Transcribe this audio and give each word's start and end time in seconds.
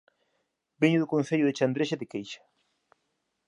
Veño 0.81 0.99
do 1.01 1.11
Concello 1.13 1.47
de 1.47 1.55
Chandrexa 1.57 1.99
de 2.01 2.09
Queixa 2.11 2.41